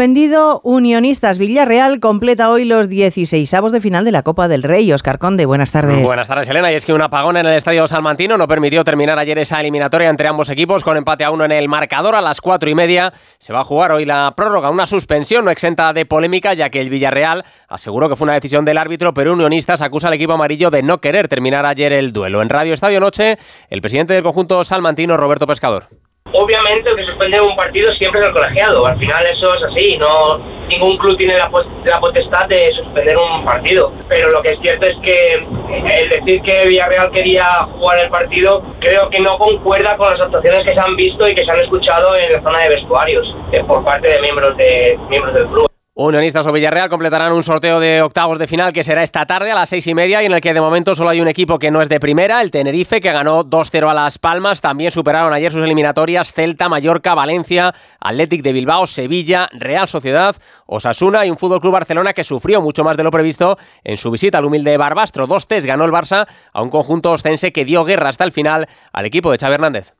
suspendido 0.00 0.62
Unionistas 0.64 1.36
Villarreal 1.36 2.00
completa 2.00 2.48
hoy 2.48 2.64
los 2.64 2.88
16 2.88 3.52
avos 3.52 3.70
de 3.70 3.82
final 3.82 4.02
de 4.02 4.12
la 4.12 4.22
Copa 4.22 4.48
del 4.48 4.62
Rey. 4.62 4.90
Oscar 4.94 5.18
Conde, 5.18 5.44
buenas 5.44 5.72
tardes. 5.72 6.02
Buenas 6.04 6.26
tardes, 6.26 6.48
Elena. 6.48 6.72
Y 6.72 6.74
es 6.74 6.86
que 6.86 6.94
un 6.94 7.02
apagón 7.02 7.36
en 7.36 7.44
el 7.44 7.54
Estadio 7.54 7.86
Salmantino 7.86 8.38
no 8.38 8.48
permitió 8.48 8.82
terminar 8.82 9.18
ayer 9.18 9.38
esa 9.38 9.60
eliminatoria 9.60 10.08
entre 10.08 10.26
ambos 10.26 10.48
equipos 10.48 10.84
con 10.84 10.96
empate 10.96 11.24
a 11.24 11.30
uno 11.30 11.44
en 11.44 11.52
el 11.52 11.68
marcador 11.68 12.14
a 12.14 12.22
las 12.22 12.40
cuatro 12.40 12.70
y 12.70 12.74
media. 12.74 13.12
Se 13.36 13.52
va 13.52 13.60
a 13.60 13.64
jugar 13.64 13.92
hoy 13.92 14.06
la 14.06 14.32
prórroga, 14.34 14.70
una 14.70 14.86
suspensión 14.86 15.44
no 15.44 15.50
exenta 15.50 15.92
de 15.92 16.06
polémica, 16.06 16.54
ya 16.54 16.70
que 16.70 16.80
el 16.80 16.88
Villarreal 16.88 17.44
aseguró 17.68 18.08
que 18.08 18.16
fue 18.16 18.24
una 18.24 18.32
decisión 18.32 18.64
del 18.64 18.78
árbitro, 18.78 19.12
pero 19.12 19.34
Unionistas 19.34 19.82
acusa 19.82 20.08
al 20.08 20.14
equipo 20.14 20.32
amarillo 20.32 20.70
de 20.70 20.82
no 20.82 21.02
querer 21.02 21.28
terminar 21.28 21.66
ayer 21.66 21.92
el 21.92 22.14
duelo. 22.14 22.40
En 22.40 22.48
Radio 22.48 22.72
Estadio 22.72 23.00
Noche, 23.00 23.36
el 23.68 23.82
presidente 23.82 24.14
del 24.14 24.22
conjunto 24.22 24.64
salmantino, 24.64 25.18
Roberto 25.18 25.46
Pescador. 25.46 25.88
Obviamente 26.32 26.90
el 26.90 26.96
que 26.96 27.04
suspende 27.06 27.40
un 27.40 27.56
partido 27.56 27.92
siempre 27.94 28.20
es 28.20 28.28
el 28.28 28.34
colegiado, 28.34 28.86
al 28.86 28.98
final 28.98 29.24
eso 29.26 29.52
es 29.54 29.62
así, 29.64 29.96
no 29.98 30.38
ningún 30.68 30.96
club 30.98 31.16
tiene 31.16 31.34
la, 31.36 31.50
potestad 31.50 32.46
de 32.48 32.72
suspender 32.72 33.16
un 33.16 33.44
partido, 33.44 33.92
pero 34.08 34.30
lo 34.30 34.40
que 34.40 34.54
es 34.54 34.60
cierto 34.60 34.86
es 34.88 34.96
que 35.02 35.32
el 35.34 36.08
decir 36.08 36.40
que 36.42 36.68
Villarreal 36.68 37.10
quería 37.10 37.44
jugar 37.72 37.98
el 37.98 38.10
partido 38.10 38.62
creo 38.78 39.10
que 39.10 39.20
no 39.20 39.36
concuerda 39.38 39.96
con 39.96 40.12
las 40.12 40.20
actuaciones 40.20 40.60
que 40.60 40.74
se 40.74 40.80
han 40.80 40.94
visto 40.94 41.28
y 41.28 41.34
que 41.34 41.44
se 41.44 41.50
han 41.50 41.60
escuchado 41.60 42.14
en 42.16 42.32
la 42.32 42.42
zona 42.42 42.62
de 42.62 42.68
vestuarios 42.68 43.36
eh, 43.52 43.64
por 43.64 43.84
parte 43.84 44.10
de 44.10 44.20
miembros 44.20 44.56
de 44.56 44.98
miembros 45.08 45.34
del 45.34 45.46
club. 45.46 45.69
Unionistas 45.92 46.46
o 46.46 46.52
Villarreal 46.52 46.88
completarán 46.88 47.32
un 47.32 47.42
sorteo 47.42 47.80
de 47.80 48.00
octavos 48.00 48.38
de 48.38 48.46
final 48.46 48.72
que 48.72 48.84
será 48.84 49.02
esta 49.02 49.26
tarde 49.26 49.50
a 49.50 49.56
las 49.56 49.68
seis 49.68 49.88
y 49.88 49.94
media 49.94 50.22
y 50.22 50.26
en 50.26 50.32
el 50.32 50.40
que 50.40 50.54
de 50.54 50.60
momento 50.60 50.94
solo 50.94 51.10
hay 51.10 51.20
un 51.20 51.26
equipo 51.26 51.58
que 51.58 51.72
no 51.72 51.82
es 51.82 51.88
de 51.88 51.98
primera, 51.98 52.40
el 52.42 52.52
Tenerife, 52.52 53.00
que 53.00 53.10
ganó 53.10 53.44
2-0 53.44 53.90
a 53.90 53.92
Las 53.92 54.16
Palmas. 54.16 54.60
También 54.60 54.92
superaron 54.92 55.32
ayer 55.32 55.50
sus 55.50 55.64
eliminatorias 55.64 56.32
Celta, 56.32 56.68
Mallorca, 56.68 57.16
Valencia, 57.16 57.74
Athletic 57.98 58.42
de 58.42 58.52
Bilbao, 58.52 58.86
Sevilla, 58.86 59.48
Real 59.52 59.88
Sociedad, 59.88 60.36
Osasuna 60.66 61.26
y 61.26 61.30
un 61.30 61.36
Fútbol 61.36 61.60
Club 61.60 61.72
Barcelona 61.72 62.12
que 62.12 62.22
sufrió 62.22 62.62
mucho 62.62 62.84
más 62.84 62.96
de 62.96 63.02
lo 63.02 63.10
previsto 63.10 63.58
en 63.82 63.96
su 63.96 64.12
visita 64.12 64.38
al 64.38 64.44
humilde 64.44 64.76
Barbastro. 64.76 65.26
Dos 65.26 65.48
test 65.48 65.66
ganó 65.66 65.84
el 65.84 65.90
Barça 65.90 66.28
a 66.52 66.62
un 66.62 66.70
conjunto 66.70 67.10
ostense 67.10 67.52
que 67.52 67.64
dio 67.64 67.84
guerra 67.84 68.10
hasta 68.10 68.22
el 68.22 68.30
final 68.30 68.68
al 68.92 69.06
equipo 69.06 69.32
de 69.32 69.38
Xavi 69.38 69.54
Hernández. 69.54 69.92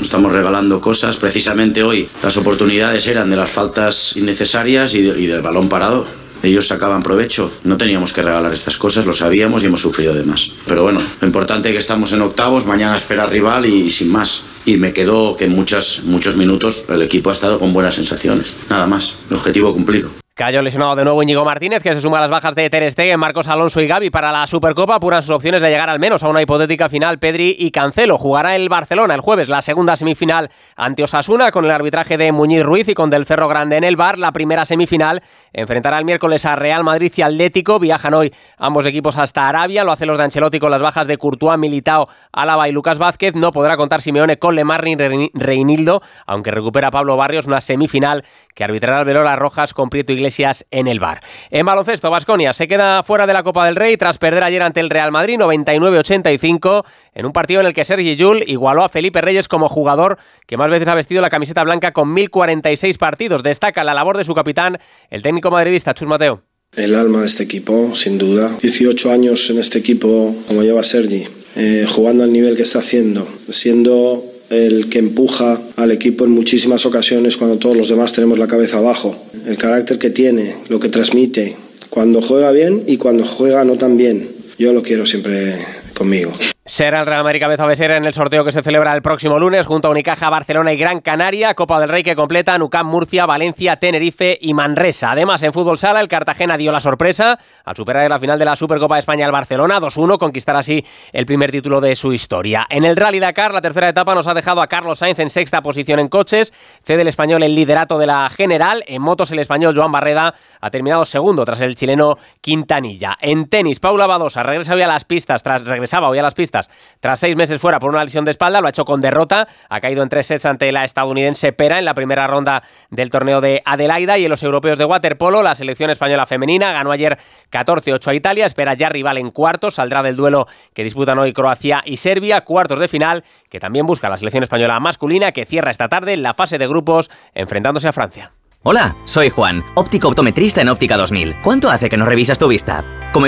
Estamos 0.00 0.32
regalando 0.32 0.80
cosas. 0.80 1.16
Precisamente 1.16 1.82
hoy 1.82 2.08
las 2.22 2.36
oportunidades 2.36 3.06
eran 3.06 3.30
de 3.30 3.36
las 3.36 3.50
faltas 3.50 4.16
innecesarias 4.16 4.94
y, 4.94 5.02
del 5.02 5.42
balón 5.42 5.68
parado. 5.68 6.06
Ellos 6.42 6.66
sacaban 6.66 7.02
provecho. 7.02 7.52
No 7.64 7.76
teníamos 7.76 8.12
que 8.12 8.22
regalar 8.22 8.52
estas 8.52 8.76
cosas, 8.76 9.06
lo 9.06 9.12
sabíamos 9.12 9.62
y 9.62 9.66
hemos 9.66 9.80
sufrido 9.80 10.14
de 10.14 10.24
más. 10.24 10.50
Pero 10.66 10.82
bueno, 10.82 11.00
lo 11.20 11.26
importante 11.26 11.68
es 11.68 11.74
que 11.74 11.78
estamos 11.78 12.12
en 12.12 12.22
octavos, 12.22 12.66
mañana 12.66 12.96
espera 12.96 13.26
rival 13.26 13.66
y, 13.66 13.90
sin 13.90 14.10
más. 14.10 14.42
Y 14.64 14.76
me 14.76 14.92
quedó 14.92 15.36
que 15.36 15.46
en 15.46 15.52
muchas, 15.52 16.02
muchos 16.04 16.36
minutos 16.36 16.84
el 16.88 17.02
equipo 17.02 17.30
ha 17.30 17.32
estado 17.32 17.58
con 17.58 17.72
buenas 17.72 17.94
sensaciones. 17.94 18.54
Nada 18.70 18.86
más, 18.86 19.14
objetivo 19.30 19.72
cumplido. 19.72 20.21
Cayó 20.34 20.62
lesionado 20.62 20.96
de 20.96 21.04
nuevo 21.04 21.22
Íñigo 21.22 21.44
Martínez, 21.44 21.82
que 21.82 21.92
se 21.92 22.00
suma 22.00 22.16
a 22.16 22.22
las 22.22 22.30
bajas 22.30 22.54
de 22.54 22.70
Ter 22.70 22.90
Stegen, 22.90 23.20
Marcos 23.20 23.48
Alonso 23.48 23.82
y 23.82 23.86
Gaby 23.86 24.08
para 24.08 24.32
la 24.32 24.46
Supercopa. 24.46 24.94
Apuran 24.94 25.20
sus 25.20 25.32
opciones 25.32 25.60
de 25.60 25.68
llegar 25.68 25.90
al 25.90 26.00
menos 26.00 26.22
a 26.22 26.28
una 26.30 26.40
hipotética 26.40 26.88
final. 26.88 27.18
Pedri 27.18 27.54
y 27.58 27.70
Cancelo 27.70 28.16
jugará 28.16 28.56
el 28.56 28.70
Barcelona 28.70 29.14
el 29.14 29.20
jueves, 29.20 29.50
la 29.50 29.60
segunda 29.60 29.94
semifinal 29.94 30.48
ante 30.74 31.02
Osasuna, 31.02 31.52
con 31.52 31.66
el 31.66 31.70
arbitraje 31.70 32.16
de 32.16 32.32
Muñiz 32.32 32.62
Ruiz 32.62 32.88
y 32.88 32.94
con 32.94 33.10
Del 33.10 33.26
Cerro 33.26 33.46
Grande 33.46 33.76
en 33.76 33.84
el 33.84 33.96
bar. 33.96 34.16
La 34.16 34.32
primera 34.32 34.64
semifinal 34.64 35.20
enfrentará 35.52 35.98
el 35.98 36.06
miércoles 36.06 36.46
a 36.46 36.56
Real 36.56 36.82
Madrid 36.82 37.12
y 37.14 37.20
Atlético. 37.20 37.78
Viajan 37.78 38.14
hoy 38.14 38.32
ambos 38.56 38.86
equipos 38.86 39.18
hasta 39.18 39.50
Arabia. 39.50 39.84
Lo 39.84 39.92
hace 39.92 40.06
los 40.06 40.16
de 40.16 40.24
Ancelotti 40.24 40.58
con 40.58 40.70
las 40.70 40.80
bajas 40.80 41.06
de 41.06 41.18
Courtois, 41.18 41.58
Militao, 41.58 42.08
Álava 42.32 42.70
y 42.70 42.72
Lucas 42.72 42.96
Vázquez. 42.96 43.34
No 43.34 43.52
podrá 43.52 43.76
contar 43.76 44.00
Simeone 44.00 44.38
con 44.38 44.54
Lemar 44.54 44.82
ni 44.82 44.96
Reinildo, 45.34 46.00
aunque 46.24 46.50
recupera 46.50 46.90
Pablo 46.90 47.18
Barrios 47.18 47.46
una 47.46 47.60
semifinal 47.60 48.24
que 48.54 48.64
arbitrará 48.64 49.00
el 49.00 49.04
Velola 49.04 49.36
Rojas 49.36 49.74
con 49.74 49.90
Prieto 49.90 50.21
Iglesias 50.22 50.64
en 50.70 50.86
el 50.86 51.00
bar. 51.00 51.20
En 51.50 51.66
baloncesto, 51.66 52.10
Vasconia 52.10 52.52
se 52.52 52.68
queda 52.68 53.02
fuera 53.02 53.26
de 53.26 53.32
la 53.32 53.42
Copa 53.42 53.66
del 53.66 53.74
Rey 53.76 53.96
tras 53.96 54.18
perder 54.18 54.44
ayer 54.44 54.62
ante 54.62 54.78
el 54.78 54.88
Real 54.88 55.10
Madrid 55.10 55.36
99-85 55.38 56.84
en 57.14 57.26
un 57.26 57.32
partido 57.32 57.60
en 57.60 57.66
el 57.66 57.74
que 57.74 57.84
Sergi 57.84 58.14
Yul 58.14 58.44
igualó 58.46 58.84
a 58.84 58.88
Felipe 58.88 59.20
Reyes 59.20 59.48
como 59.48 59.68
jugador 59.68 60.18
que 60.46 60.56
más 60.56 60.70
veces 60.70 60.86
ha 60.86 60.94
vestido 60.94 61.20
la 61.20 61.30
camiseta 61.30 61.64
blanca 61.64 61.92
con 61.92 62.14
1046 62.14 62.98
partidos. 62.98 63.42
Destaca 63.42 63.82
la 63.82 63.94
labor 63.94 64.16
de 64.16 64.24
su 64.24 64.34
capitán, 64.34 64.78
el 65.10 65.22
técnico 65.22 65.50
madridista 65.50 65.92
Chus 65.92 66.06
Mateo. 66.06 66.42
El 66.76 66.94
alma 66.94 67.20
de 67.20 67.26
este 67.26 67.42
equipo, 67.42 67.94
sin 67.96 68.16
duda. 68.16 68.50
18 68.62 69.10
años 69.10 69.50
en 69.50 69.58
este 69.58 69.80
equipo, 69.80 70.34
como 70.46 70.62
lleva 70.62 70.84
Sergi, 70.84 71.24
eh, 71.56 71.84
jugando 71.88 72.24
al 72.24 72.32
nivel 72.32 72.56
que 72.56 72.62
está 72.62 72.78
haciendo, 72.78 73.28
siendo 73.50 74.31
el 74.52 74.88
que 74.90 74.98
empuja 74.98 75.60
al 75.76 75.90
equipo 75.90 76.24
en 76.24 76.32
muchísimas 76.32 76.84
ocasiones 76.84 77.36
cuando 77.36 77.56
todos 77.56 77.76
los 77.76 77.88
demás 77.88 78.12
tenemos 78.12 78.38
la 78.38 78.46
cabeza 78.46 78.78
abajo. 78.78 79.16
El 79.46 79.56
carácter 79.56 79.98
que 79.98 80.10
tiene, 80.10 80.54
lo 80.68 80.78
que 80.78 80.90
transmite, 80.90 81.56
cuando 81.88 82.20
juega 82.20 82.52
bien 82.52 82.84
y 82.86 82.98
cuando 82.98 83.24
juega 83.24 83.64
no 83.64 83.76
tan 83.76 83.96
bien. 83.96 84.28
Yo 84.58 84.72
lo 84.72 84.82
quiero 84.82 85.06
siempre 85.06 85.56
conmigo. 85.94 86.32
Será 86.64 87.00
el 87.00 87.06
Real 87.06 87.24
Madrid 87.24 87.40
cabeza 87.40 87.66
de 87.66 87.96
en 87.96 88.04
el 88.04 88.14
sorteo 88.14 88.44
que 88.44 88.52
se 88.52 88.62
celebra 88.62 88.94
el 88.94 89.02
próximo 89.02 89.36
lunes 89.36 89.66
junto 89.66 89.88
a 89.88 89.90
Unicaja, 89.90 90.30
Barcelona 90.30 90.72
y 90.72 90.76
Gran 90.76 91.00
Canaria, 91.00 91.54
Copa 91.54 91.80
del 91.80 91.88
Rey 91.88 92.04
que 92.04 92.14
completa 92.14 92.56
UCAM, 92.56 92.86
Murcia, 92.86 93.26
Valencia, 93.26 93.74
Tenerife 93.80 94.38
y 94.40 94.54
Manresa. 94.54 95.10
Además, 95.10 95.42
en 95.42 95.52
fútbol 95.52 95.76
sala, 95.76 96.00
el 96.00 96.06
Cartagena 96.06 96.56
dio 96.56 96.70
la 96.70 96.78
sorpresa 96.78 97.40
al 97.64 97.74
superar 97.74 98.08
la 98.08 98.20
final 98.20 98.38
de 98.38 98.44
la 98.44 98.54
Supercopa 98.54 98.94
de 98.94 99.00
España 99.00 99.26
al 99.26 99.32
Barcelona 99.32 99.80
2-1, 99.80 100.18
conquistar 100.18 100.54
así 100.54 100.86
el 101.12 101.26
primer 101.26 101.50
título 101.50 101.80
de 101.80 101.96
su 101.96 102.12
historia. 102.12 102.64
En 102.70 102.84
el 102.84 102.94
Rally 102.94 103.18
Dakar, 103.18 103.52
la 103.52 103.60
tercera 103.60 103.88
etapa 103.88 104.14
nos 104.14 104.28
ha 104.28 104.34
dejado 104.34 104.62
a 104.62 104.68
Carlos 104.68 105.00
Sainz 105.00 105.18
en 105.18 105.30
sexta 105.30 105.62
posición 105.62 105.98
en 105.98 106.06
coches, 106.06 106.52
cede 106.84 107.02
el 107.02 107.08
español 107.08 107.42
el 107.42 107.56
liderato 107.56 107.98
de 107.98 108.06
la 108.06 108.28
general, 108.28 108.84
en 108.86 109.02
motos 109.02 109.32
el 109.32 109.40
español 109.40 109.74
Joan 109.76 109.90
Barreda 109.90 110.32
ha 110.60 110.70
terminado 110.70 111.04
segundo 111.06 111.44
tras 111.44 111.60
el 111.60 111.74
chileno 111.74 112.18
Quintanilla. 112.40 113.18
En 113.20 113.48
tenis, 113.48 113.80
Paula 113.80 114.06
Badosa 114.06 114.44
regresa 114.44 114.74
hoy 114.74 114.82
a 114.82 114.86
las 114.86 115.04
pistas, 115.04 115.42
tras, 115.42 115.64
regresaba 115.64 116.08
hoy 116.08 116.18
a 116.18 116.22
las 116.22 116.34
pistas 116.34 116.52
tras 117.00 117.20
seis 117.20 117.36
meses 117.36 117.60
fuera 117.60 117.78
por 117.78 117.90
una 117.90 118.04
lesión 118.04 118.24
de 118.24 118.30
espalda, 118.30 118.60
lo 118.60 118.66
ha 118.66 118.70
hecho 118.70 118.84
con 118.84 119.00
derrota. 119.00 119.48
Ha 119.68 119.80
caído 119.80 120.02
en 120.02 120.08
tres 120.08 120.26
sets 120.26 120.46
ante 120.46 120.70
la 120.72 120.84
estadounidense 120.84 121.52
Pera 121.52 121.78
en 121.78 121.84
la 121.84 121.94
primera 121.94 122.26
ronda 122.26 122.62
del 122.90 123.10
torneo 123.10 123.40
de 123.40 123.62
Adelaida 123.64 124.18
y 124.18 124.24
en 124.24 124.30
los 124.30 124.42
europeos 124.42 124.78
de 124.78 124.84
waterpolo. 124.84 125.42
La 125.42 125.54
selección 125.54 125.90
española 125.90 126.26
femenina 126.26 126.72
ganó 126.72 126.92
ayer 126.92 127.18
14-8 127.50 128.08
a 128.08 128.14
Italia. 128.14 128.46
Espera 128.46 128.74
ya 128.74 128.88
rival 128.88 129.18
en 129.18 129.30
cuartos. 129.30 129.74
Saldrá 129.74 130.02
del 130.02 130.16
duelo 130.16 130.46
que 130.74 130.84
disputan 130.84 131.18
hoy 131.18 131.32
Croacia 131.32 131.82
y 131.84 131.96
Serbia. 131.96 132.42
Cuartos 132.42 132.78
de 132.78 132.88
final 132.88 133.24
que 133.48 133.60
también 133.60 133.86
busca 133.86 134.08
la 134.08 134.16
selección 134.16 134.42
española 134.42 134.80
masculina 134.80 135.32
que 135.32 135.44
cierra 135.44 135.70
esta 135.70 135.88
tarde 135.88 136.16
la 136.16 136.34
fase 136.34 136.58
de 136.58 136.66
grupos 136.66 137.10
enfrentándose 137.34 137.88
a 137.88 137.92
Francia. 137.92 138.32
Hola, 138.64 138.94
soy 139.04 139.28
Juan, 139.28 139.64
óptico 139.74 140.06
optometrista 140.06 140.60
en 140.60 140.68
Óptica 140.68 140.96
2000. 140.96 141.42
¿Cuánto 141.42 141.68
hace 141.68 141.90
que 141.90 141.96
no 141.96 142.06
revisas 142.06 142.38
tu 142.38 142.46
vista? 142.46 142.84